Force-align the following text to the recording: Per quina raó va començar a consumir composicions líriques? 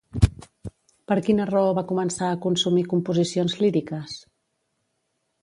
Per 1.11 1.17
quina 1.27 1.45
raó 1.49 1.75
va 1.81 1.83
començar 1.91 2.31
a 2.31 2.39
consumir 2.47 2.85
composicions 2.95 3.59
líriques? 3.61 4.19